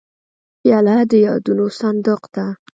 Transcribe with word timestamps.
پیاله 0.59 0.95
د 1.11 1.13
یادونو 1.27 1.65
صندوق 1.79 2.21
ده. 2.35 2.45